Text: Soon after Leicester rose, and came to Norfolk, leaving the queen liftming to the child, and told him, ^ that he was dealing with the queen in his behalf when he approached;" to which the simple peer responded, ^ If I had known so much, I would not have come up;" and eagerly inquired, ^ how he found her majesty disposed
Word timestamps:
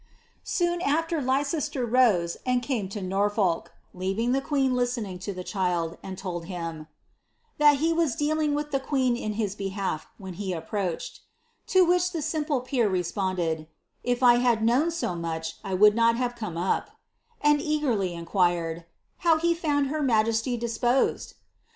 Soon 0.43 0.81
after 0.81 1.21
Leicester 1.21 1.85
rose, 1.85 2.35
and 2.43 2.63
came 2.63 2.89
to 2.89 3.03
Norfolk, 3.03 3.71
leaving 3.93 4.31
the 4.31 4.41
queen 4.41 4.73
liftming 4.73 5.19
to 5.21 5.31
the 5.31 5.43
child, 5.43 5.95
and 6.01 6.17
told 6.17 6.45
him, 6.45 6.75
^ 6.85 6.87
that 7.59 7.77
he 7.77 7.93
was 7.93 8.15
dealing 8.15 8.55
with 8.55 8.71
the 8.71 8.79
queen 8.79 9.15
in 9.15 9.33
his 9.33 9.53
behalf 9.53 10.07
when 10.17 10.33
he 10.41 10.53
approached;" 10.53 11.19
to 11.67 11.85
which 11.85 12.13
the 12.13 12.23
simple 12.23 12.61
peer 12.61 12.89
responded, 12.89 13.59
^ 13.59 13.67
If 14.03 14.23
I 14.23 14.37
had 14.37 14.63
known 14.65 14.89
so 14.89 15.13
much, 15.13 15.57
I 15.63 15.75
would 15.75 15.93
not 15.93 16.15
have 16.17 16.35
come 16.35 16.57
up;" 16.57 16.89
and 17.39 17.61
eagerly 17.61 18.15
inquired, 18.15 18.77
^ 18.77 18.85
how 19.19 19.37
he 19.37 19.53
found 19.53 19.89
her 19.89 20.01
majesty 20.01 20.57
disposed 20.57 21.35